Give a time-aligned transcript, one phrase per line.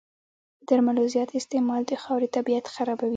[0.59, 3.09] د درملو زیات استعمال د خاورې طبعیت خرابوي.